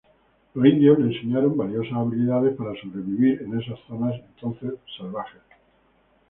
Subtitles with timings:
[0.55, 5.41] Los indios le enseñaron valiosas habilidades para sobrevivir en esas zonas entonces salvajes.